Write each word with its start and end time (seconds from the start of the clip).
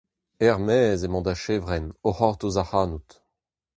Er-maez 0.47 1.01
emañ 1.05 1.23
da 1.25 1.33
chevrenn 1.43 1.87
o 2.07 2.09
c'hortoz 2.15 2.55
ac'hanout. 2.61 3.09